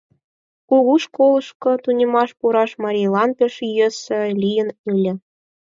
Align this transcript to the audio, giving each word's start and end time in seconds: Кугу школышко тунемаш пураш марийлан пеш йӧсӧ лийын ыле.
Кугу 0.69 0.93
школышко 1.03 1.71
тунемаш 1.83 2.29
пураш 2.39 2.71
марийлан 2.83 3.29
пеш 3.37 3.53
йӧсӧ 3.77 4.19
лийын 4.41 4.69
ыле. 4.91 5.13